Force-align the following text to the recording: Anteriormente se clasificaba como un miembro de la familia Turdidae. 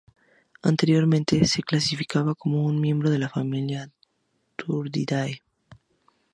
Anteriormente 0.63 1.45
se 1.45 1.61
clasificaba 1.61 2.33
como 2.33 2.65
un 2.65 2.81
miembro 2.81 3.11
de 3.11 3.19
la 3.19 3.29
familia 3.29 3.91
Turdidae. 4.55 5.43